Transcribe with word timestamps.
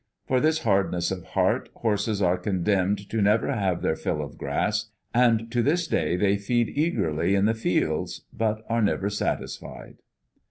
For 0.25 0.39
this 0.39 0.63
hardness 0.63 1.11
of 1.11 1.23
heart 1.23 1.69
horses 1.75 2.23
are 2.23 2.35
condemned 2.39 3.07
to 3.11 3.21
never 3.21 3.53
have 3.53 3.83
their 3.83 3.95
fill 3.95 4.23
of 4.23 4.35
grass, 4.35 4.89
and 5.13 5.51
to 5.51 5.61
this 5.61 5.85
day 5.85 6.15
they 6.15 6.37
feed 6.37 6.69
eagerly 6.69 7.35
in 7.35 7.45
the 7.45 7.53
fields, 7.53 8.21
but 8.33 8.65
are 8.67 8.81
never 8.81 9.11
satisfied. 9.11 9.97